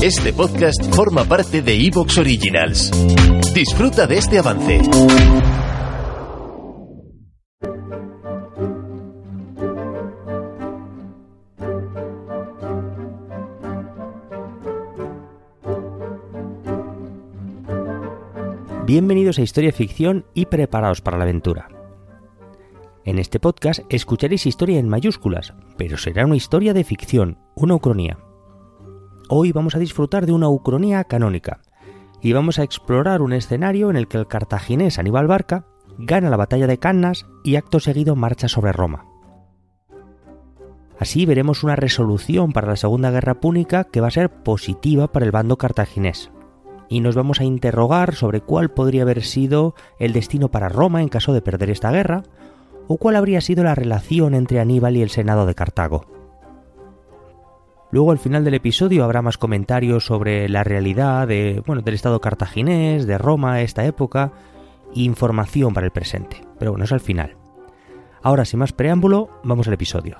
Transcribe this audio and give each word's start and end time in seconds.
Este 0.00 0.32
podcast 0.32 0.94
forma 0.94 1.24
parte 1.24 1.60
de 1.60 1.74
Evox 1.74 2.18
Originals. 2.18 2.92
Disfruta 3.52 4.06
de 4.06 4.18
este 4.18 4.38
avance. 4.38 4.80
Bienvenidos 18.86 19.40
a 19.40 19.42
Historia 19.42 19.72
Ficción 19.72 20.24
y 20.32 20.46
preparaos 20.46 21.00
para 21.00 21.18
la 21.18 21.24
aventura. 21.24 21.66
En 23.04 23.18
este 23.18 23.40
podcast 23.40 23.80
escucharéis 23.88 24.46
historia 24.46 24.78
en 24.78 24.88
mayúsculas, 24.88 25.54
pero 25.76 25.98
será 25.98 26.24
una 26.24 26.36
historia 26.36 26.72
de 26.72 26.84
ficción, 26.84 27.38
una 27.56 27.74
ucronía. 27.74 28.16
Hoy 29.30 29.52
vamos 29.52 29.74
a 29.74 29.78
disfrutar 29.78 30.24
de 30.24 30.32
una 30.32 30.48
ucronía 30.48 31.04
canónica 31.04 31.60
y 32.22 32.32
vamos 32.32 32.58
a 32.58 32.62
explorar 32.62 33.20
un 33.20 33.34
escenario 33.34 33.90
en 33.90 33.96
el 33.96 34.08
que 34.08 34.16
el 34.16 34.26
cartaginés 34.26 34.98
Aníbal 34.98 35.26
Barca 35.26 35.66
gana 35.98 36.30
la 36.30 36.38
batalla 36.38 36.66
de 36.66 36.78
Cannas 36.78 37.26
y 37.44 37.56
acto 37.56 37.78
seguido 37.78 38.16
marcha 38.16 38.48
sobre 38.48 38.72
Roma. 38.72 39.04
Así 40.98 41.26
veremos 41.26 41.62
una 41.62 41.76
resolución 41.76 42.52
para 42.52 42.68
la 42.68 42.76
Segunda 42.76 43.10
Guerra 43.10 43.38
Púnica 43.38 43.84
que 43.84 44.00
va 44.00 44.08
a 44.08 44.12
ser 44.12 44.30
positiva 44.30 45.12
para 45.12 45.26
el 45.26 45.30
bando 45.30 45.58
cartaginés 45.58 46.30
y 46.88 47.00
nos 47.00 47.14
vamos 47.14 47.40
a 47.40 47.44
interrogar 47.44 48.14
sobre 48.14 48.40
cuál 48.40 48.70
podría 48.70 49.02
haber 49.02 49.22
sido 49.22 49.74
el 49.98 50.14
destino 50.14 50.48
para 50.50 50.70
Roma 50.70 51.02
en 51.02 51.08
caso 51.08 51.34
de 51.34 51.42
perder 51.42 51.68
esta 51.68 51.90
guerra, 51.90 52.22
o 52.86 52.96
cuál 52.96 53.16
habría 53.16 53.42
sido 53.42 53.62
la 53.62 53.74
relación 53.74 54.34
entre 54.34 54.58
Aníbal 54.60 54.96
y 54.96 55.02
el 55.02 55.10
Senado 55.10 55.44
de 55.44 55.54
Cartago. 55.54 56.17
Luego 57.90 58.10
al 58.10 58.18
final 58.18 58.44
del 58.44 58.54
episodio 58.54 59.02
habrá 59.02 59.22
más 59.22 59.38
comentarios 59.38 60.04
sobre 60.04 60.48
la 60.48 60.62
realidad 60.62 61.28
bueno, 61.64 61.82
del 61.82 61.94
Estado 61.94 62.20
cartaginés, 62.20 63.06
de 63.06 63.16
Roma 63.16 63.62
esta 63.62 63.86
época, 63.86 64.32
e 64.94 65.00
información 65.00 65.72
para 65.72 65.86
el 65.86 65.92
presente. 65.92 66.42
Pero 66.58 66.72
bueno, 66.72 66.84
es 66.84 66.92
al 66.92 67.00
final. 67.00 67.36
Ahora, 68.22 68.44
sin 68.44 68.58
más 68.58 68.72
preámbulo, 68.72 69.30
vamos 69.42 69.68
al 69.68 69.74
episodio. 69.74 70.18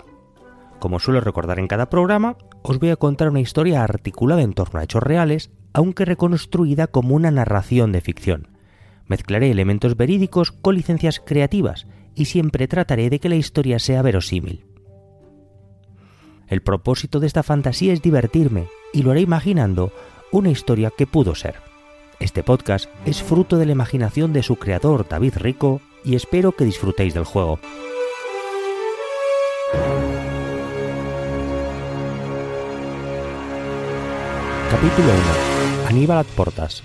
Como 0.79 0.99
suelo 0.99 1.21
recordar 1.21 1.59
en 1.59 1.67
cada 1.67 1.91
programa, 1.91 2.37
os 2.63 2.79
voy 2.79 2.91
a 2.91 2.97
contar 2.97 3.29
una 3.29 3.41
historia 3.41 3.83
articulada 3.83 4.43
en 4.43 4.55
torno 4.55 4.81
a 4.81 4.85
hechos 4.85 5.03
reales 5.03 5.51
aunque 5.73 6.05
reconstruida 6.05 6.87
como 6.87 7.15
una 7.15 7.31
narración 7.31 7.93
de 7.93 8.01
ficción. 8.01 8.49
Mezclaré 9.07 9.51
elementos 9.51 9.97
verídicos 9.97 10.53
con 10.53 10.75
licencias 10.75 11.21
creativas 11.25 11.87
y 12.15 12.27
siempre 12.27 12.69
trataré 12.69 13.11
de 13.11 13.21
que 13.21 13.29
la 13.29 13.37
historia 13.37 13.79
sea 13.79 14.03
verosímil. 14.03 14.65
El 16.49 16.63
propósito 16.63 17.21
de 17.21 17.27
esta 17.27 17.43
fantasía 17.43 17.93
es 17.93 18.01
divertirme 18.01 18.69
y 18.93 19.03
lo 19.03 19.11
haré 19.11 19.21
imaginando 19.21 19.93
una 20.33 20.51
historia 20.51 20.91
que 20.97 21.07
pudo 21.07 21.35
ser. 21.35 21.57
Este 22.21 22.43
podcast 22.43 22.89
es 23.05 23.23
fruto 23.23 23.59
de 23.59 23.67
la 23.67 23.73
imaginación 23.73 24.33
de 24.33 24.43
su 24.43 24.57
creador 24.57 25.07
David 25.07 25.35
Rico 25.37 25.83
y 26.05 26.17
espero 26.17 26.53
que 26.53 26.65
disfrutéis 26.65 27.13
del 27.13 27.25
juego. 27.25 27.59
Capítulo 34.71 35.09
1. 35.09 35.89
Aníbal 35.89 36.25
Portas. 36.35 36.83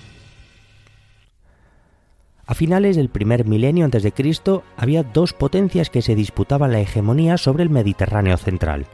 A 2.46 2.54
finales 2.54 2.96
del 2.96 3.08
primer 3.08 3.46
milenio 3.46 3.86
antes 3.86 4.02
de 4.02 4.12
Cristo 4.12 4.62
había 4.76 5.02
dos 5.02 5.32
potencias 5.32 5.88
que 5.88 6.02
se 6.02 6.14
disputaban 6.14 6.72
la 6.72 6.80
hegemonía 6.80 7.38
sobre 7.38 7.62
el 7.62 7.70
Mediterráneo 7.70 8.36
central, 8.36 8.86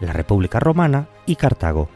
la 0.00 0.12
República 0.12 0.60
Romana 0.60 1.08
y 1.26 1.36
Cartago. 1.36 1.88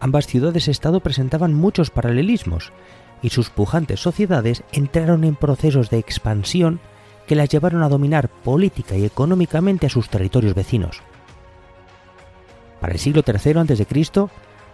Ambas 0.00 0.26
ciudades-estado 0.26 1.00
presentaban 1.00 1.54
muchos 1.54 1.90
paralelismos 1.90 2.72
y 3.22 3.30
sus 3.30 3.50
pujantes 3.50 4.00
sociedades 4.00 4.64
entraron 4.72 5.24
en 5.24 5.36
procesos 5.36 5.90
de 5.90 5.98
expansión 5.98 6.80
que 7.26 7.36
las 7.36 7.48
llevaron 7.48 7.82
a 7.82 7.88
dominar 7.88 8.28
política 8.28 8.96
y 8.96 9.04
económicamente 9.04 9.86
a 9.86 9.90
sus 9.90 10.08
territorios 10.08 10.54
vecinos. 10.54 11.02
Para 12.80 12.94
el 12.94 12.98
siglo 12.98 13.22
III 13.24 13.60
a.C., 13.60 13.86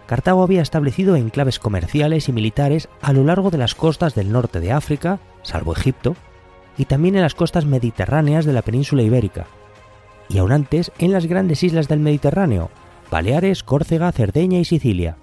Cartago 0.07 0.41
había 0.41 0.63
establecido 0.63 1.15
enclaves 1.15 1.59
comerciales 1.59 2.27
y 2.27 2.31
militares 2.31 2.89
a 2.99 3.13
lo 3.13 3.23
largo 3.23 3.51
de 3.51 3.59
las 3.59 3.75
costas 3.75 4.15
del 4.15 4.31
norte 4.31 4.59
de 4.59 4.71
África, 4.71 5.19
salvo 5.43 5.73
Egipto, 5.73 6.15
y 6.79 6.85
también 6.85 7.15
en 7.15 7.21
las 7.21 7.35
costas 7.35 7.65
mediterráneas 7.65 8.45
de 8.45 8.53
la 8.53 8.63
península 8.63 9.03
ibérica, 9.03 9.45
y 10.29 10.37
aún 10.37 10.51
antes 10.51 10.91
en 10.99 11.11
las 11.11 11.25
grandes 11.25 11.63
islas 11.63 11.87
del 11.87 11.99
Mediterráneo, 11.99 12.69
Baleares, 13.11 13.63
Córcega, 13.63 14.11
Cerdeña 14.11 14.59
y 14.59 14.65
Sicilia. 14.65 15.17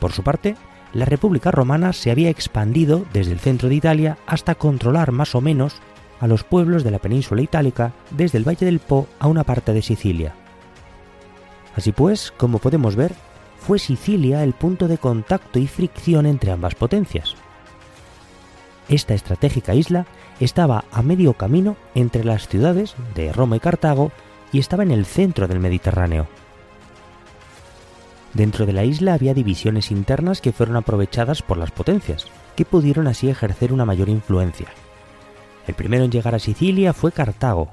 Por 0.00 0.12
su 0.12 0.22
parte, 0.22 0.56
la 0.92 1.04
República 1.04 1.50
Romana 1.50 1.92
se 1.92 2.10
había 2.10 2.30
expandido 2.30 3.04
desde 3.12 3.32
el 3.32 3.38
centro 3.38 3.68
de 3.68 3.76
Italia 3.76 4.18
hasta 4.26 4.56
controlar 4.56 5.12
más 5.12 5.34
o 5.34 5.40
menos 5.40 5.80
a 6.18 6.26
los 6.26 6.42
pueblos 6.42 6.84
de 6.84 6.90
la 6.90 6.98
península 6.98 7.42
itálica 7.42 7.92
desde 8.10 8.38
el 8.38 8.46
Valle 8.46 8.66
del 8.66 8.80
Po 8.80 9.06
a 9.20 9.28
una 9.28 9.44
parte 9.44 9.72
de 9.72 9.82
Sicilia. 9.82 10.34
Así 11.76 11.92
pues, 11.92 12.32
como 12.36 12.58
podemos 12.58 12.96
ver, 12.96 13.14
fue 13.58 13.78
Sicilia 13.78 14.42
el 14.42 14.52
punto 14.52 14.88
de 14.88 14.98
contacto 14.98 15.58
y 15.58 15.66
fricción 15.66 16.26
entre 16.26 16.50
ambas 16.50 16.74
potencias. 16.74 17.36
Esta 18.90 19.14
estratégica 19.14 19.72
isla 19.72 20.04
estaba 20.40 20.84
a 20.90 21.02
medio 21.02 21.34
camino 21.34 21.76
entre 21.94 22.24
las 22.24 22.48
ciudades 22.48 22.96
de 23.14 23.32
Roma 23.32 23.54
y 23.54 23.60
Cartago 23.60 24.10
y 24.52 24.58
estaba 24.58 24.82
en 24.82 24.90
el 24.90 25.06
centro 25.06 25.46
del 25.46 25.60
Mediterráneo. 25.60 26.26
Dentro 28.34 28.66
de 28.66 28.72
la 28.72 28.82
isla 28.82 29.14
había 29.14 29.32
divisiones 29.32 29.92
internas 29.92 30.40
que 30.40 30.50
fueron 30.50 30.76
aprovechadas 30.76 31.40
por 31.40 31.56
las 31.56 31.70
potencias, 31.70 32.26
que 32.56 32.64
pudieron 32.64 33.06
así 33.06 33.30
ejercer 33.30 33.72
una 33.72 33.84
mayor 33.84 34.08
influencia. 34.08 34.66
El 35.68 35.74
primero 35.74 36.02
en 36.02 36.10
llegar 36.10 36.34
a 36.34 36.40
Sicilia 36.40 36.92
fue 36.92 37.12
Cartago, 37.12 37.70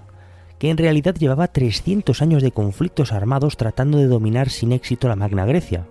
que 0.59 0.69
en 0.69 0.77
realidad 0.77 1.15
llevaba 1.15 1.47
300 1.47 2.21
años 2.21 2.43
de 2.43 2.51
conflictos 2.51 3.11
armados 3.11 3.57
tratando 3.57 3.97
de 3.97 4.05
dominar 4.05 4.49
sin 4.49 4.71
éxito 4.71 5.07
la 5.07 5.15
Magna 5.15 5.47
Grecia. 5.47 5.87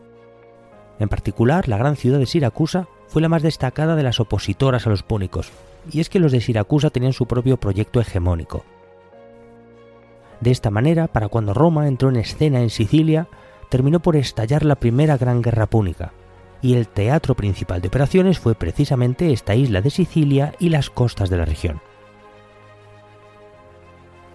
En 1.01 1.09
particular, 1.09 1.69
la 1.69 1.79
gran 1.79 1.97
ciudad 1.97 2.21
de 2.21 2.27
Siracusa 2.27 2.87
fue 3.09 3.23
la 3.23 3.29
más 3.29 3.43
destacada 3.43 3.97
de 3.97 4.03
las 4.03 4.21
opositoras 4.21 4.87
a 4.87 4.91
los 4.91 5.03
púnicos, 5.03 5.51
y 5.91 6.01
es 6.01 6.09
que 6.09 6.19
los 6.19 6.33
de 6.33 6.41
Siracusa 6.41 6.91
tenían 6.91 7.13
su 7.13 7.27
propio 7.27 7.57
proyecto 7.57 8.01
hegemónico. 8.01 8.65
De 10.41 10.51
esta 10.51 10.71
manera, 10.71 11.07
para 11.07 11.29
cuando 11.29 11.55
Roma 11.55 11.89
entró 11.89 12.09
en 12.09 12.17
escena 12.17 12.61
en 12.61 12.71
Sicilia, 12.71 13.29
terminó 13.71 14.01
por 14.01 14.17
estallar 14.17 14.65
la 14.65 14.77
primera 14.77 15.17
gran 15.17 15.43
guerra 15.43 15.67
púnica, 15.67 16.13
y 16.63 16.75
el 16.75 16.89
teatro 16.89 17.35
principal 17.35 17.81
de 17.81 17.89
operaciones 17.89 18.39
fue 18.39 18.55
precisamente 18.55 19.33
esta 19.33 19.55
isla 19.55 19.81
de 19.81 19.91
Sicilia 19.91 20.55
y 20.59 20.69
las 20.71 20.91
costas 20.91 21.31
de 21.31 21.37
la 21.37 21.45
región. 21.45 21.81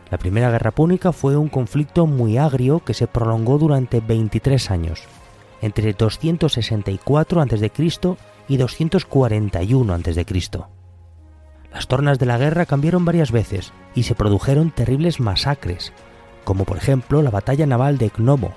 La 0.10 0.18
Primera 0.18 0.52
Guerra 0.52 0.72
Púnica 0.72 1.14
fue 1.14 1.38
un 1.38 1.48
conflicto 1.48 2.06
muy 2.06 2.38
agrio 2.38 2.81
que 2.84 2.94
se 2.94 3.08
prolongó 3.08 3.58
durante 3.58 4.02
23 4.02 4.70
años, 4.70 5.04
entre 5.62 5.94
264 5.94 7.42
a.C. 7.42 7.72
y 8.51 8.57
241 8.57 9.94
a.C. 9.94 10.25
Las 11.72 11.88
tornas 11.88 12.19
de 12.19 12.25
la 12.25 12.38
guerra 12.38 12.66
cambiaron 12.66 13.06
varias 13.06 13.31
veces 13.31 13.72
y 13.95 14.03
se 14.03 14.13
produjeron 14.13 14.72
terribles 14.72 15.22
masacres, 15.22 15.94
como 16.44 16.66
por 16.66 16.75
ejemplo 16.75 17.22
la 17.22 17.29
batalla 17.29 17.66
naval 17.66 17.97
de 17.97 18.09
Gnomo, 18.09 18.51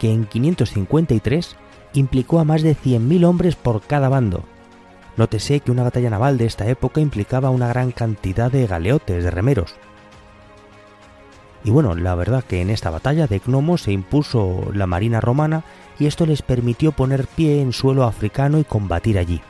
que 0.00 0.10
en 0.10 0.24
553 0.24 1.54
implicó 1.94 2.40
a 2.40 2.44
más 2.44 2.62
de 2.62 2.74
100.000 2.74 3.24
hombres 3.24 3.54
por 3.54 3.82
cada 3.82 4.08
bando. 4.08 4.42
Nótese 5.16 5.60
que 5.60 5.70
una 5.70 5.84
batalla 5.84 6.10
naval 6.10 6.38
de 6.38 6.46
esta 6.46 6.66
época 6.66 7.00
implicaba 7.00 7.50
una 7.50 7.68
gran 7.68 7.92
cantidad 7.92 8.50
de 8.50 8.66
galeotes, 8.66 9.22
de 9.22 9.30
remeros, 9.30 9.76
y 11.66 11.70
bueno, 11.70 11.96
la 11.96 12.14
verdad 12.14 12.44
que 12.44 12.60
en 12.62 12.70
esta 12.70 12.90
batalla 12.90 13.26
de 13.26 13.40
Gnomo 13.44 13.76
se 13.76 13.90
impuso 13.90 14.70
la 14.72 14.86
marina 14.86 15.20
romana 15.20 15.64
y 15.98 16.06
esto 16.06 16.24
les 16.24 16.40
permitió 16.40 16.92
poner 16.92 17.26
pie 17.26 17.60
en 17.60 17.72
suelo 17.72 18.04
africano 18.04 18.60
y 18.60 18.64
combatir 18.64 19.18
allí. 19.18 19.40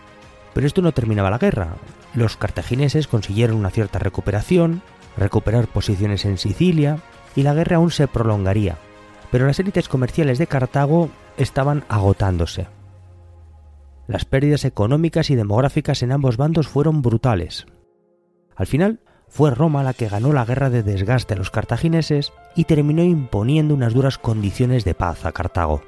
Pero 0.55 0.67
esto 0.67 0.81
no 0.81 0.93
terminaba 0.93 1.29
la 1.29 1.37
guerra. 1.37 1.77
Los 2.15 2.39
cartagineses 2.39 3.07
consiguieron 3.07 3.59
una 3.59 3.69
cierta 3.69 3.99
recuperación, 3.99 4.81
recuperar 5.19 5.69
posiciones 5.69 6.25
en 6.25 6.39
Sicilia, 6.39 7.01
y 7.35 7.43
la 7.43 7.53
guerra 7.53 7.77
aún 7.77 7.91
se 7.91 8.09
prolongaría. 8.09 8.79
Pero 9.31 9.47
las 9.47 9.61
élites 9.61 9.91
comerciales 9.91 10.39
de 10.39 10.47
Cartago 10.47 11.11
estaban 11.37 11.85
agotándose. 11.91 12.67
Las 14.07 14.25
pérdidas 14.25 14.65
económicas 14.65 15.29
y 15.29 15.35
demográficas 15.35 16.03
en 16.03 16.13
ambos 16.13 16.39
bandos 16.39 16.67
fueron 16.67 17.03
brutales. 17.03 17.67
Al 18.55 18.67
final, 18.67 19.01
fue 19.29 19.51
Roma 19.51 19.83
la 19.83 19.93
que 19.93 20.09
ganó 20.09 20.33
la 20.33 20.45
guerra 20.45 20.71
de 20.71 20.83
desgaste 20.83 21.35
a 21.35 21.37
los 21.37 21.51
cartagineses 21.51 22.33
y 22.55 22.65
terminó 22.65 23.03
imponiendo 23.03 23.75
unas 23.75 23.93
duras 23.93 24.19
condiciones 24.19 24.85
de 24.85 24.95
paz 24.95 25.27
a 25.27 25.33
Cartago. 25.33 25.83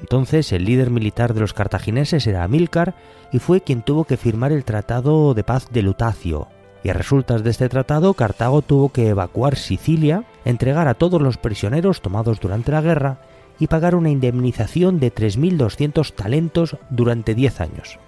Entonces 0.00 0.52
el 0.52 0.64
líder 0.64 0.90
militar 0.90 1.32
de 1.34 1.40
los 1.40 1.54
cartagineses 1.54 2.26
era 2.26 2.42
Amílcar 2.42 2.94
y 3.32 3.38
fue 3.38 3.62
quien 3.62 3.82
tuvo 3.82 4.04
que 4.04 4.16
firmar 4.16 4.52
el 4.52 4.64
tratado 4.64 5.32
de 5.34 5.44
paz 5.44 5.68
de 5.70 5.82
Lutacio, 5.82 6.48
Y 6.82 6.90
a 6.90 6.92
resultas 6.92 7.42
de 7.42 7.50
este 7.50 7.70
tratado, 7.70 8.12
Cartago 8.12 8.60
tuvo 8.60 8.90
que 8.90 9.08
evacuar 9.08 9.56
Sicilia, 9.56 10.24
entregar 10.44 10.86
a 10.86 10.94
todos 10.94 11.22
los 11.22 11.38
prisioneros 11.38 12.02
tomados 12.02 12.40
durante 12.40 12.72
la 12.72 12.82
guerra 12.82 13.18
y 13.58 13.68
pagar 13.68 13.94
una 13.94 14.10
indemnización 14.10 15.00
de 15.00 15.14
3.200 15.14 16.12
talentos 16.12 16.76
durante 16.90 17.34
10 17.34 17.60
años. 17.62 17.98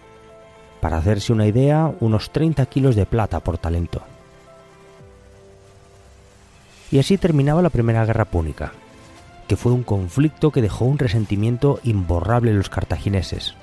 Para 0.81 0.99
hacerse 0.99 1.33
una 1.33 1.47
idea, 1.47 1.93
unos 2.01 2.31
30 2.31 2.65
kilos 2.67 2.97
de 2.97 3.07
plata 3.07 3.41
por 3.41 3.59
talento. 3.59 4.03
Y 6.91 6.99
así 6.99 7.19
terminaba 7.19 7.63
la 7.63 7.71
Primera 7.71 8.05
Guerra 8.05 8.27
Púnica, 8.27 8.73
que 9.49 9.57
fue 9.57 9.73
un 9.73 9.83
conflicto 9.83 10.51
que 10.51 10.63
dejó 10.63 10.85
un 10.85 10.99
resentimiento 10.99 11.81
imborrable 11.83 12.51
en 12.51 12.59
los 12.59 12.71
cartagineses. 12.71 13.55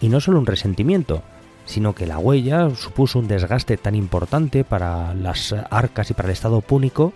Y 0.00 0.08
no 0.08 0.20
solo 0.20 0.38
un 0.38 0.46
resentimiento, 0.46 1.22
sino 1.64 1.94
que 1.94 2.06
la 2.06 2.18
huella 2.18 2.70
supuso 2.74 3.18
un 3.18 3.28
desgaste 3.28 3.76
tan 3.76 3.94
importante 3.94 4.64
para 4.64 5.14
las 5.14 5.54
arcas 5.70 6.10
y 6.10 6.14
para 6.14 6.28
el 6.28 6.32
Estado 6.32 6.60
púnico 6.60 7.12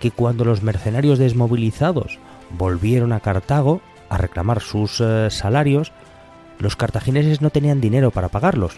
que 0.00 0.10
cuando 0.10 0.44
los 0.44 0.62
mercenarios 0.62 1.18
desmovilizados 1.18 2.18
volvieron 2.50 3.12
a 3.12 3.20
Cartago 3.20 3.80
a 4.08 4.18
reclamar 4.18 4.60
sus 4.60 5.00
eh, 5.00 5.28
salarios, 5.30 5.92
los 6.58 6.76
cartagineses 6.76 7.40
no 7.40 7.50
tenían 7.50 7.80
dinero 7.80 8.10
para 8.10 8.28
pagarlos, 8.28 8.76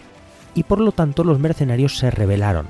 y 0.53 0.63
por 0.63 0.79
lo 0.79 0.91
tanto 0.91 1.23
los 1.23 1.39
mercenarios 1.39 1.97
se 1.97 2.11
rebelaron, 2.11 2.67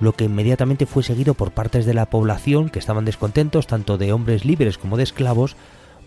lo 0.00 0.12
que 0.12 0.24
inmediatamente 0.24 0.86
fue 0.86 1.02
seguido 1.02 1.34
por 1.34 1.52
partes 1.52 1.86
de 1.86 1.94
la 1.94 2.06
población 2.06 2.68
que 2.68 2.78
estaban 2.78 3.04
descontentos, 3.04 3.66
tanto 3.66 3.96
de 3.96 4.12
hombres 4.12 4.44
libres 4.44 4.76
como 4.78 4.96
de 4.96 5.04
esclavos, 5.04 5.56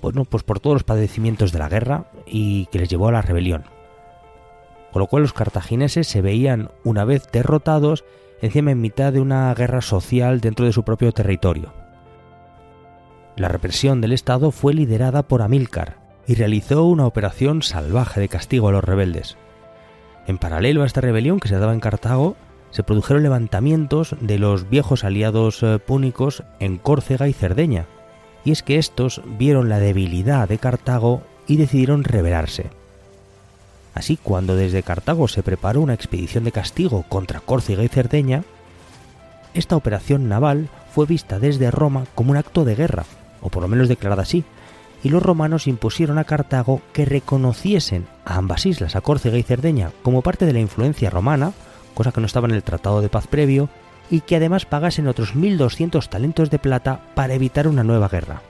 bueno, 0.01 0.25
pues 0.25 0.44
por 0.44 0.59
todos 0.59 0.75
los 0.75 0.83
padecimientos 0.83 1.51
de 1.51 1.59
la 1.59 1.69
guerra 1.69 2.06
y 2.25 2.68
que 2.68 2.79
les 2.79 2.89
llevó 2.89 3.07
a 3.07 3.13
la 3.13 3.21
rebelión. 3.21 3.63
Con 4.91 5.00
lo 5.00 5.07
cual 5.07 5.23
los 5.23 5.33
cartagineses 5.33 6.07
se 6.07 6.21
veían, 6.21 6.69
una 6.83 7.06
vez 7.06 7.27
derrotados, 7.31 8.03
encima 8.41 8.71
en 8.71 8.81
mitad 8.81 9.13
de 9.13 9.21
una 9.21 9.53
guerra 9.53 9.81
social 9.81 10.41
dentro 10.41 10.65
de 10.65 10.73
su 10.73 10.83
propio 10.83 11.12
territorio. 11.12 11.73
La 13.35 13.47
represión 13.47 14.01
del 14.01 14.13
Estado 14.13 14.51
fue 14.51 14.73
liderada 14.73 15.23
por 15.23 15.41
Amílcar 15.41 16.06
y 16.27 16.35
realizó 16.35 16.83
una 16.83 17.07
operación 17.07 17.63
salvaje 17.63 18.19
de 18.19 18.29
castigo 18.29 18.68
a 18.68 18.71
los 18.74 18.83
rebeldes. 18.83 19.38
En 20.27 20.38
paralelo 20.38 20.83
a 20.83 20.85
esta 20.85 21.01
rebelión 21.01 21.39
que 21.39 21.47
se 21.47 21.57
daba 21.57 21.74
en 21.74 21.79
Cartago, 21.79 22.35
se 22.71 22.83
produjeron 22.83 23.24
levantamientos 23.24 24.15
de 24.19 24.38
los 24.38 24.69
viejos 24.69 25.06
aliados 25.06 25.63
eh, 25.63 25.79
púnicos 25.79 26.44
en 26.59 26.77
Córcega 26.77 27.29
y 27.29 27.33
Cerdeña, 27.33 27.85
y 28.44 28.51
es 28.51 28.62
que 28.62 28.77
estos 28.77 29.21
vieron 29.25 29.69
la 29.69 29.79
debilidad 29.79 30.50
de 30.50 30.57
Cartago 30.57 31.21
y 31.47 31.56
decidieron 31.56 32.03
rebelarse. 32.03 32.69
Así, 33.94 34.18
cuando 34.21 34.56
desde 34.56 34.83
Cartago 34.83 35.27
se 35.27 35.44
preparó 35.44 35.81
una 35.81 35.94
expedición 35.94 36.44
de 36.44 36.51
castigo 36.51 37.03
contra 37.09 37.39
Córcega 37.39 37.83
y 37.83 37.88
Cerdeña, 37.88 38.44
esta 39.53 39.75
operación 39.75 40.27
naval 40.27 40.69
fue 40.94 41.06
vista 41.06 41.39
desde 41.39 41.71
Roma 41.71 42.06
como 42.13 42.31
un 42.31 42.38
acto 42.38 42.65
de 42.65 42.75
guerra, 42.75 43.06
o 43.41 43.50
por 43.50 43.63
lo 43.63 43.69
menos 43.69 43.88
declarada 43.88 44.23
así, 44.23 44.44
y 45.03 45.09
los 45.09 45.23
romanos 45.23 45.67
impusieron 45.67 46.17
a 46.17 46.23
Cartago 46.23 46.81
que 46.94 47.05
reconociesen 47.05 48.07
a 48.25 48.35
ambas 48.35 48.65
islas, 48.65 48.95
a 48.95 49.01
Córcega 49.01 49.38
y 49.38 49.44
Cerdeña, 49.44 49.91
como 50.03 50.21
parte 50.21 50.45
de 50.45 50.53
la 50.53 50.59
influencia 50.59 51.09
romana, 51.09 51.53
cosa 51.94 52.11
que 52.11 52.19
no 52.19 52.27
estaba 52.27 52.47
en 52.47 52.55
el 52.55 52.63
Tratado 52.63 53.01
de 53.01 53.09
Paz 53.09 53.27
previo, 53.27 53.69
y 54.09 54.21
que 54.21 54.35
además 54.35 54.65
pagasen 54.65 55.07
otros 55.07 55.35
1.200 55.35 56.07
talentos 56.07 56.49
de 56.49 56.59
plata 56.59 57.01
para 57.13 57.33
evitar 57.33 57.67
una 57.67 57.83
nueva 57.83 58.07
guerra. 58.07 58.41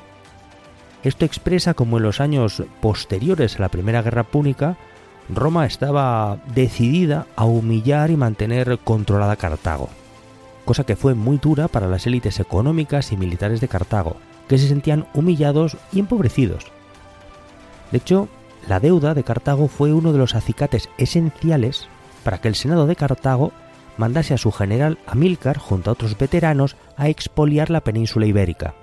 Esto 1.03 1.25
expresa 1.25 1.73
como 1.73 1.97
en 1.97 2.03
los 2.03 2.21
años 2.21 2.63
posteriores 2.81 3.57
a 3.57 3.61
la 3.61 3.69
Primera 3.69 4.01
Guerra 4.01 4.23
Púnica, 4.23 4.77
Roma 5.29 5.65
estaba 5.65 6.37
decidida 6.53 7.27
a 7.35 7.45
humillar 7.45 8.11
y 8.11 8.17
mantener 8.17 8.79
controlada 8.83 9.35
Cartago, 9.35 9.89
cosa 10.65 10.85
que 10.85 10.95
fue 10.95 11.15
muy 11.15 11.37
dura 11.37 11.67
para 11.67 11.87
las 11.87 12.07
élites 12.07 12.39
económicas 12.39 13.11
y 13.11 13.17
militares 13.17 13.59
de 13.59 13.67
Cartago, 13.67 14.17
que 14.47 14.57
se 14.57 14.67
sentían 14.67 15.07
humillados 15.13 15.77
y 15.91 15.99
empobrecidos. 15.99 16.65
De 17.91 17.97
hecho, 17.97 18.27
la 18.67 18.79
deuda 18.79 19.13
de 19.13 19.23
Cartago 19.23 19.67
fue 19.67 19.93
uno 19.93 20.11
de 20.11 20.19
los 20.19 20.35
acicates 20.35 20.89
esenciales 20.97 21.87
para 22.23 22.39
que 22.39 22.47
el 22.47 22.55
Senado 22.55 22.87
de 22.87 22.95
Cartago 22.95 23.51
mandase 23.97 24.33
a 24.33 24.37
su 24.37 24.51
general 24.51 24.99
Amílcar 25.07 25.57
junto 25.57 25.89
a 25.89 25.93
otros 25.93 26.17
veteranos 26.17 26.75
a 26.97 27.09
expoliar 27.09 27.69
la 27.69 27.81
península 27.81 28.25
ibérica. 28.25 28.75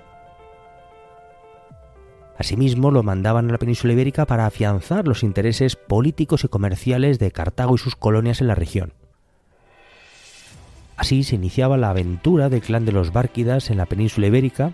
Asimismo, 2.37 2.91
lo 2.91 3.01
mandaban 3.01 3.47
a 3.47 3.53
la 3.53 3.57
península 3.57 3.93
ibérica 3.93 4.25
para 4.25 4.45
afianzar 4.45 5.07
los 5.07 5.23
intereses 5.23 5.77
políticos 5.77 6.43
y 6.43 6.49
comerciales 6.49 7.17
de 7.17 7.31
Cartago 7.31 7.75
y 7.75 7.77
sus 7.77 7.95
colonias 7.95 8.41
en 8.41 8.47
la 8.47 8.55
región. 8.55 8.93
Así 10.97 11.23
se 11.23 11.35
iniciaba 11.35 11.77
la 11.77 11.89
aventura 11.89 12.49
del 12.49 12.61
clan 12.61 12.85
de 12.85 12.91
los 12.91 13.13
Bárquidas 13.13 13.69
en 13.69 13.77
la 13.77 13.85
península 13.85 14.27
ibérica 14.27 14.73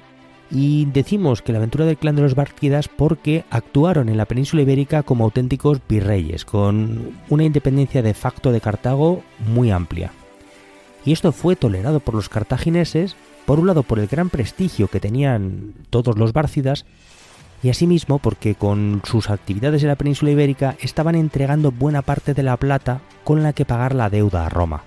y 0.51 0.85
decimos 0.85 1.41
que 1.41 1.53
la 1.53 1.59
aventura 1.59 1.85
del 1.85 1.97
clan 1.97 2.15
de 2.15 2.21
los 2.21 2.35
Bárquidas 2.35 2.89
porque 2.89 3.45
actuaron 3.49 4.09
en 4.09 4.17
la 4.17 4.25
península 4.25 4.63
ibérica 4.63 5.01
como 5.01 5.23
auténticos 5.23 5.79
virreyes, 5.87 6.43
con 6.43 7.13
una 7.29 7.45
independencia 7.45 8.01
de 8.01 8.13
facto 8.13 8.51
de 8.51 8.59
Cartago 8.59 9.23
muy 9.39 9.71
amplia. 9.71 10.11
Y 11.05 11.13
esto 11.13 11.31
fue 11.31 11.55
tolerado 11.55 12.01
por 12.01 12.15
los 12.15 12.29
cartagineses, 12.29 13.15
por 13.45 13.59
un 13.59 13.67
lado 13.67 13.83
por 13.83 13.99
el 13.99 14.07
gran 14.07 14.29
prestigio 14.29 14.87
que 14.87 14.99
tenían 14.99 15.73
todos 15.89 16.17
los 16.17 16.33
Bárcidas, 16.33 16.85
y 17.63 17.69
asimismo 17.69 18.19
porque 18.19 18.55
con 18.55 19.01
sus 19.05 19.29
actividades 19.29 19.83
en 19.83 19.89
la 19.89 19.95
península 19.95 20.31
ibérica 20.31 20.75
estaban 20.81 21.15
entregando 21.15 21.71
buena 21.71 22.01
parte 22.01 22.33
de 22.33 22.43
la 22.43 22.57
plata 22.57 23.01
con 23.23 23.41
la 23.43 23.53
que 23.53 23.65
pagar 23.65 23.95
la 23.95 24.09
deuda 24.09 24.45
a 24.45 24.49
Roma. 24.49 24.83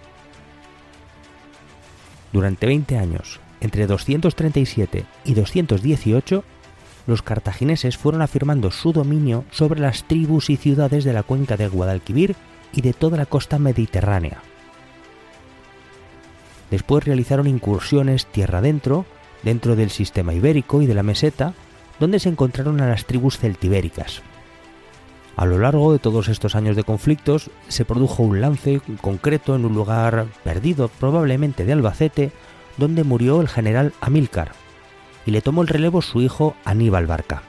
Durante 2.32 2.66
20 2.66 2.98
años, 2.98 3.40
entre 3.64 3.86
237 3.86 5.06
y 5.24 5.34
218, 5.34 6.44
los 7.06 7.22
cartagineses 7.22 7.96
fueron 7.96 8.20
afirmando 8.20 8.70
su 8.70 8.92
dominio 8.92 9.44
sobre 9.50 9.80
las 9.80 10.04
tribus 10.04 10.50
y 10.50 10.56
ciudades 10.56 11.02
de 11.04 11.14
la 11.14 11.22
cuenca 11.22 11.56
del 11.56 11.70
Guadalquivir 11.70 12.36
y 12.74 12.82
de 12.82 12.92
toda 12.92 13.16
la 13.16 13.24
costa 13.24 13.58
mediterránea. 13.58 14.42
Después 16.70 17.04
realizaron 17.04 17.46
incursiones 17.46 18.26
tierra 18.26 18.58
adentro, 18.58 19.06
dentro 19.42 19.76
del 19.76 19.90
sistema 19.90 20.34
ibérico 20.34 20.82
y 20.82 20.86
de 20.86 20.94
la 20.94 21.02
meseta, 21.02 21.54
donde 21.98 22.18
se 22.18 22.28
encontraron 22.28 22.82
a 22.82 22.88
las 22.88 23.06
tribus 23.06 23.38
celtibéricas. 23.38 24.20
A 25.36 25.46
lo 25.46 25.58
largo 25.58 25.92
de 25.92 25.98
todos 25.98 26.28
estos 26.28 26.54
años 26.54 26.76
de 26.76 26.84
conflictos 26.84 27.50
se 27.68 27.86
produjo 27.86 28.22
un 28.22 28.42
lance 28.42 28.82
concreto 29.00 29.56
en 29.56 29.64
un 29.64 29.74
lugar 29.74 30.26
perdido 30.44 30.88
probablemente 30.88 31.64
de 31.64 31.72
Albacete 31.72 32.32
donde 32.76 33.04
murió 33.04 33.40
el 33.40 33.48
general 33.48 33.92
Amílcar, 34.00 34.52
y 35.26 35.30
le 35.30 35.42
tomó 35.42 35.62
el 35.62 35.68
relevo 35.68 36.02
su 36.02 36.20
hijo 36.20 36.56
Aníbal 36.64 37.06
Barca. 37.06 37.42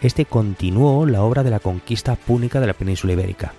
Este 0.00 0.24
continuó 0.24 1.06
la 1.06 1.22
obra 1.22 1.42
de 1.42 1.50
la 1.50 1.60
conquista 1.60 2.16
púnica 2.16 2.60
de 2.60 2.66
la 2.66 2.72
península 2.72 3.12
ibérica. 3.12 3.52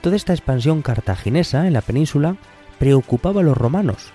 Toda 0.00 0.16
esta 0.16 0.32
expansión 0.32 0.82
cartaginesa 0.82 1.66
en 1.66 1.72
la 1.72 1.80
península 1.80 2.36
preocupaba 2.78 3.40
a 3.40 3.44
los 3.44 3.56
romanos, 3.56 4.12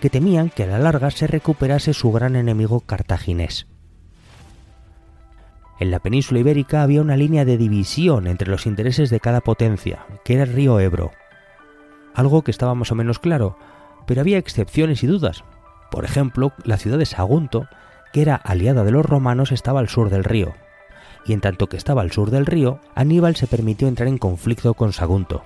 que 0.00 0.08
temían 0.10 0.50
que 0.50 0.64
a 0.64 0.66
la 0.66 0.78
larga 0.78 1.10
se 1.10 1.26
recuperase 1.26 1.94
su 1.94 2.10
gran 2.12 2.36
enemigo 2.36 2.80
cartaginés. 2.80 3.66
En 5.78 5.90
la 5.90 5.98
península 5.98 6.40
ibérica 6.40 6.82
había 6.82 7.02
una 7.02 7.16
línea 7.16 7.44
de 7.44 7.56
división 7.58 8.28
entre 8.28 8.48
los 8.48 8.66
intereses 8.66 9.10
de 9.10 9.18
cada 9.18 9.40
potencia, 9.40 10.06
que 10.24 10.34
era 10.34 10.44
el 10.44 10.52
río 10.52 10.78
Ebro. 10.78 11.10
Algo 12.14 12.42
que 12.42 12.52
estaba 12.52 12.74
más 12.76 12.92
o 12.92 12.94
menos 12.94 13.18
claro, 13.18 13.58
pero 14.06 14.20
había 14.20 14.38
excepciones 14.38 15.02
y 15.02 15.06
dudas. 15.06 15.44
Por 15.90 16.04
ejemplo, 16.04 16.52
la 16.64 16.78
ciudad 16.78 16.98
de 16.98 17.06
Sagunto, 17.06 17.66
que 18.12 18.22
era 18.22 18.36
aliada 18.36 18.84
de 18.84 18.90
los 18.90 19.04
romanos, 19.04 19.52
estaba 19.52 19.80
al 19.80 19.88
sur 19.88 20.10
del 20.10 20.24
río. 20.24 20.54
Y 21.26 21.32
en 21.32 21.40
tanto 21.40 21.68
que 21.68 21.76
estaba 21.76 22.02
al 22.02 22.12
sur 22.12 22.30
del 22.30 22.46
río, 22.46 22.80
Aníbal 22.94 23.36
se 23.36 23.46
permitió 23.46 23.88
entrar 23.88 24.08
en 24.08 24.18
conflicto 24.18 24.74
con 24.74 24.92
Sagunto. 24.92 25.42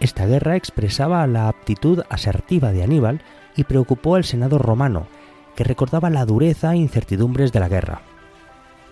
Esta 0.00 0.26
guerra 0.26 0.56
expresaba 0.56 1.26
la 1.26 1.48
aptitud 1.48 2.02
asertiva 2.08 2.72
de 2.72 2.82
Aníbal 2.82 3.20
y 3.56 3.64
preocupó 3.64 4.14
al 4.14 4.24
Senado 4.24 4.58
romano, 4.58 5.08
que 5.56 5.64
recordaba 5.64 6.08
la 6.08 6.24
dureza 6.24 6.72
e 6.72 6.76
incertidumbres 6.76 7.52
de 7.52 7.60
la 7.60 7.68
guerra. 7.68 8.02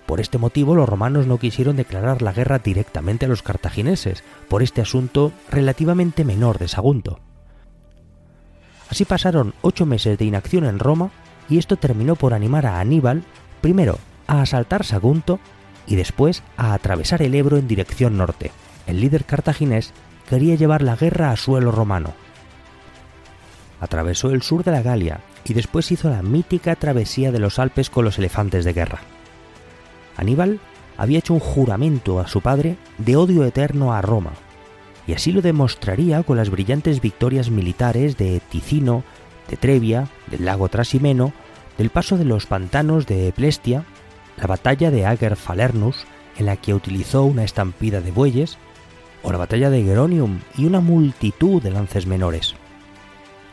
Por 0.07 0.21
este 0.21 0.39
motivo 0.39 0.75
los 0.75 0.89
romanos 0.89 1.27
no 1.27 1.39
quisieron 1.39 1.77
declarar 1.77 2.23
la 2.23 2.33
guerra 2.33 2.59
directamente 2.59 3.27
a 3.27 3.29
los 3.29 3.43
cartagineses, 3.43 4.25
por 4.49 4.63
este 4.63 4.81
asunto 4.81 5.33
relativamente 5.51 6.25
menor 6.25 6.59
de 6.59 6.69
Sagunto. 6.69 7.21
Así 8.91 9.05
pasaron 9.05 9.55
ocho 9.63 9.87
meses 9.87 10.19
de 10.19 10.25
inacción 10.25 10.65
en 10.65 10.79
Roma 10.79 11.11
y 11.49 11.59
esto 11.59 11.77
terminó 11.77 12.17
por 12.17 12.35
animar 12.35 12.67
a 12.67 12.81
Aníbal, 12.81 13.25
primero, 13.61 13.99
a 14.27 14.43
asaltar 14.43 14.85
Sagunto 14.85 15.39
y 15.87 15.97
después 15.97 16.43
a 16.57 16.75
atravesar 16.75 17.23
el 17.23 17.35
Ebro 17.35 17.57
en 17.57 17.69
dirección 17.69 18.17
norte. 18.17 18.51
El 18.87 19.01
líder 19.01 19.25
cartaginés 19.25 19.93
quería 20.29 20.55
llevar 20.55 20.83
la 20.83 20.97
guerra 20.97 21.31
a 21.31 21.37
suelo 21.37 21.71
romano. 21.71 22.15
Atravesó 23.81 24.31
el 24.31 24.43
sur 24.43 24.65
de 24.65 24.73
la 24.73 24.83
Galia 24.83 25.21
y 25.45 25.55
después 25.55 25.93
hizo 25.93 26.11
la 26.11 26.23
mítica 26.23 26.75
travesía 26.77 27.31
de 27.31 27.39
los 27.39 27.59
Alpes 27.59 27.91
con 27.91 28.05
los 28.05 28.19
elefantes 28.19 28.65
de 28.65 28.73
guerra. 28.73 29.01
Aníbal 30.17 30.61
había 30.97 31.19
hecho 31.19 31.35
un 31.35 31.41
juramento 31.41 32.21
a 32.21 32.27
su 32.27 32.41
padre 32.41 32.77
de 32.99 33.17
odio 33.17 33.45
eterno 33.45 33.93
a 33.93 34.01
Roma, 34.01 34.33
y 35.07 35.13
así 35.13 35.33
lo 35.33 35.43
demostraría 35.43 36.23
con 36.23 36.37
las 36.37 36.51
brillantes 36.51 37.01
victorias 37.01 37.51
militares 37.51 38.17
de 38.17 38.41
Ticino, 38.41 39.05
de 39.49 39.57
Trevia, 39.57 40.09
del 40.31 40.45
lago 40.45 40.69
Trasimeno, 40.69 41.33
del 41.79 41.91
paso 41.91 42.17
de 42.17 42.25
los 42.25 42.47
pantanos 42.47 43.07
de 43.07 43.33
Plestia, 43.33 43.85
la 44.37 44.47
batalla 44.47 44.91
de 44.91 45.07
Ager 45.07 45.37
Falernus, 45.37 46.05
en 46.37 46.47
la 46.47 46.57
que 46.57 46.75
utilizó 46.75 47.25
una 47.25 47.45
estampida 47.45 48.01
de 48.01 48.11
bueyes, 48.11 48.59
o 49.23 49.33
la 49.33 49.39
batalla 49.39 49.71
de 49.71 49.83
Geronium 49.83 50.41
y 50.57 50.67
una 50.67 50.81
multitud 50.81 51.63
de 51.63 51.71
lances 51.71 52.07
menores. 52.07 52.55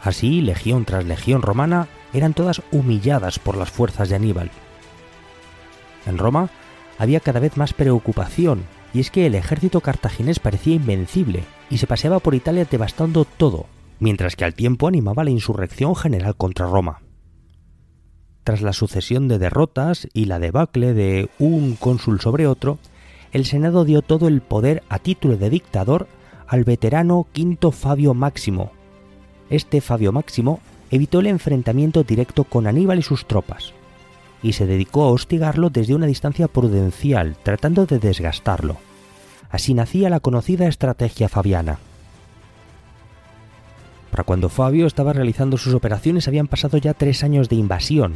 Así, 0.01 0.41
legión 0.41 0.85
tras 0.85 1.05
legión 1.05 1.41
romana 1.41 1.87
eran 2.13 2.33
todas 2.33 2.61
humilladas 2.71 3.39
por 3.39 3.57
las 3.57 3.71
fuerzas 3.71 4.09
de 4.09 4.15
Aníbal. 4.15 4.51
En 6.05 6.17
Roma 6.17 6.49
había 6.97 7.21
cada 7.21 7.39
vez 7.39 7.57
más 7.57 7.73
preocupación, 7.73 8.65
y 8.93 8.99
es 8.99 9.11
que 9.11 9.25
el 9.25 9.35
ejército 9.35 9.81
cartaginés 9.81 10.39
parecía 10.39 10.75
invencible 10.75 11.43
y 11.69 11.77
se 11.79 11.87
paseaba 11.87 12.19
por 12.19 12.35
Italia 12.35 12.67
devastando 12.69 13.25
todo, 13.25 13.65
mientras 13.99 14.35
que 14.35 14.45
al 14.45 14.53
tiempo 14.53 14.87
animaba 14.87 15.23
la 15.23 15.31
insurrección 15.31 15.95
general 15.95 16.35
contra 16.35 16.67
Roma. 16.67 17.01
Tras 18.43 18.61
la 18.61 18.73
sucesión 18.73 19.27
de 19.27 19.39
derrotas 19.39 20.07
y 20.13 20.25
la 20.25 20.39
debacle 20.39 20.93
de 20.93 21.29
un 21.39 21.75
cónsul 21.75 22.19
sobre 22.19 22.45
otro, 22.45 22.77
el 23.31 23.45
Senado 23.45 23.85
dio 23.85 24.01
todo 24.01 24.27
el 24.27 24.41
poder 24.41 24.83
a 24.89 24.99
título 24.99 25.37
de 25.37 25.49
dictador 25.49 26.07
al 26.47 26.65
veterano 26.65 27.25
Quinto 27.31 27.71
Fabio 27.71 28.13
Máximo. 28.13 28.71
Este 29.49 29.81
Fabio 29.81 30.11
Máximo 30.11 30.59
evitó 30.91 31.21
el 31.21 31.27
enfrentamiento 31.27 32.03
directo 32.03 32.43
con 32.43 32.67
Aníbal 32.67 32.99
y 32.99 33.01
sus 33.01 33.25
tropas, 33.25 33.73
y 34.43 34.53
se 34.53 34.67
dedicó 34.67 35.03
a 35.03 35.11
hostigarlo 35.11 35.69
desde 35.69 35.95
una 35.95 36.05
distancia 36.05 36.47
prudencial, 36.47 37.37
tratando 37.41 37.85
de 37.85 37.97
desgastarlo. 37.97 38.77
Así 39.49 39.73
nacía 39.73 40.09
la 40.09 40.19
conocida 40.19 40.67
estrategia 40.67 41.29
fabiana. 41.29 41.79
Para 44.11 44.25
cuando 44.25 44.49
Fabio 44.49 44.85
estaba 44.85 45.13
realizando 45.13 45.57
sus 45.57 45.73
operaciones 45.73 46.27
habían 46.27 46.47
pasado 46.47 46.77
ya 46.77 46.93
tres 46.93 47.23
años 47.23 47.49
de 47.49 47.55
invasión, 47.55 48.13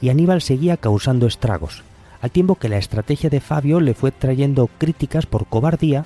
y 0.00 0.10
Aníbal 0.10 0.42
seguía 0.42 0.76
causando 0.76 1.26
estragos, 1.26 1.84
al 2.20 2.30
tiempo 2.30 2.56
que 2.56 2.68
la 2.68 2.78
estrategia 2.78 3.30
de 3.30 3.40
Fabio 3.40 3.80
le 3.80 3.94
fue 3.94 4.10
trayendo 4.10 4.68
críticas 4.78 5.26
por 5.26 5.46
cobardía 5.46 6.04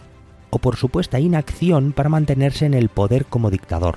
o 0.50 0.58
por 0.58 0.76
supuesta 0.76 1.18
inacción 1.18 1.92
para 1.92 2.10
mantenerse 2.10 2.66
en 2.66 2.74
el 2.74 2.90
poder 2.90 3.24
como 3.24 3.50
dictador. 3.50 3.96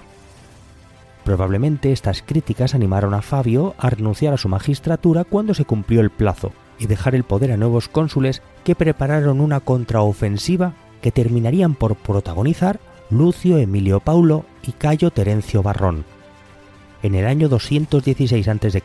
Probablemente 1.26 1.92
estas 1.92 2.22
críticas 2.22 2.76
animaron 2.76 3.16
a 3.16 3.24
Fabio 3.24 3.74
a 3.80 3.90
renunciar 3.90 4.36
a 4.36 4.38
su 4.38 4.48
magistratura 4.48 5.24
cuando 5.24 5.56
se 5.56 5.66
cumplió 5.66 6.02
el 6.02 6.12
plazo 6.12 6.54
y 6.78 6.86
dejar 6.86 7.16
el 7.16 7.24
poder 7.24 7.52
a 7.52 7.58
nuevos 7.58 7.90
cónsules 7.90 8.44
que 8.64 8.76
prepararon 8.76 9.42
una 9.42 9.60
contraofensiva 9.60 10.74
que 11.02 11.12
terminarían 11.12 11.74
por 11.74 11.96
protagonizar 11.96 12.80
Lucio 13.10 13.58
Emilio 13.58 14.02
Paulo 14.02 14.46
y 14.66 14.74
Cayo 14.74 15.10
Terencio 15.10 15.64
Barrón. 15.64 16.06
En 17.02 17.16
el 17.16 17.26
año 17.26 17.50
216 17.50 18.48
a.C., 18.48 18.84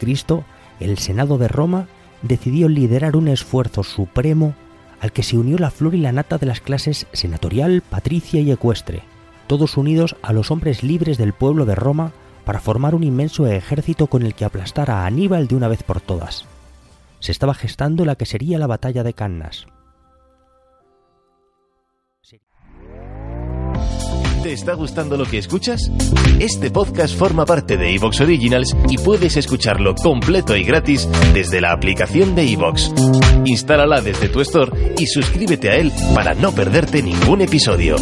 el 0.81 0.97
Senado 0.97 1.37
de 1.37 1.49
Roma 1.49 1.89
decidió 2.23 2.71
liderar 2.71 3.17
un 3.17 3.29
esfuerzo 3.29 3.83
supremo 3.83 4.55
al 5.03 5.13
que 5.13 5.23
se 5.23 5.37
unió 5.37 5.59
la 5.59 5.71
flor 5.71 5.95
y 5.95 5.99
la 5.99 6.13
nata 6.13 6.39
de 6.39 6.47
las 6.47 6.63
clases 6.63 7.07
senatorial, 7.13 7.83
patricia 7.83 8.41
y 8.41 8.51
ecuestre, 8.51 9.03
todos 9.47 9.77
unidos 9.77 10.17
a 10.23 10.33
los 10.33 10.51
hombres 10.51 10.83
libres 10.83 11.19
del 11.19 11.35
pueblo 11.35 11.67
de 11.67 11.75
Roma 11.75 12.13
para 12.45 12.61
formar 12.61 12.95
un 12.95 13.05
inmenso 13.05 13.47
ejército 13.47 14.07
con 14.07 14.23
el 14.23 14.35
que 14.35 14.45
aplastar 14.45 14.91
a 14.91 15.07
Aníbal 15.07 15.49
de 15.49 15.55
una 15.55 15.69
vez 15.69 15.83
por 15.83 16.01
todas. 16.01 16.45
Se 17.21 17.33
estaba 17.33 17.55
gestando 17.55 18.05
la 18.05 18.17
que 18.17 18.27
sería 18.27 18.59
la 18.59 18.67
batalla 18.67 19.03
de 19.03 19.13
Cannas. 19.13 19.67
¿Te 24.43 24.55
está 24.55 24.73
gustando 24.73 25.19
lo 25.19 25.27
que 25.27 25.37
escuchas? 25.37 25.91
Este 26.39 26.71
podcast 26.71 27.15
forma 27.15 27.45
parte 27.45 27.77
de 27.77 27.95
Evox 27.95 28.23
Originals 28.23 28.75
y 28.89 28.97
puedes 28.97 29.37
escucharlo 29.37 29.95
completo 29.95 30.57
y 30.57 30.65
gratis 30.65 31.07
desde 31.35 31.61
la 31.61 31.73
aplicación 31.73 32.35
de 32.35 32.51
Evox. 32.51 32.91
Instálala 33.45 34.01
desde 34.01 34.31
tu 34.31 34.41
store 34.41 34.95
y 34.99 35.07
suscríbete 35.07 35.69
a 35.69 35.77
él 35.77 35.93
para 36.15 36.33
no 36.33 36.53
perderte 36.53 37.03
ningún 37.03 37.43
episodio. 37.43 37.97